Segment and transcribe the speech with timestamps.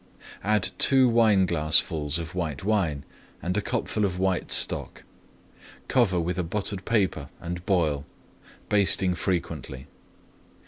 [0.43, 3.03] Add two wineglassfuls of white wine
[3.39, 5.03] and a cupful of white stock.
[5.87, 8.05] Cover with a buttered paper and boil,
[8.67, 9.85] basting frequently.